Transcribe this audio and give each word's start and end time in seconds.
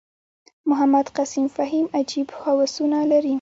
محمد 0.65 1.09
قسیم 1.15 1.47
فهیم 1.55 1.87
عجیب 1.99 2.27
هوسونه 2.43 2.99
لري. 3.11 3.29